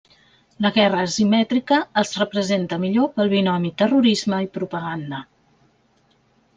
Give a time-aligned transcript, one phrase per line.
[0.65, 5.25] La guerra asimètrica es representa millor pel binomi terrorisme i propaganda.